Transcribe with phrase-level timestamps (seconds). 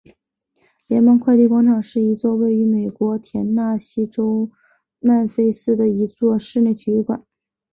[0.87, 4.49] 联邦快递广场是一座位于美国田纳西州
[4.97, 7.23] 曼菲斯的一座室内体育馆。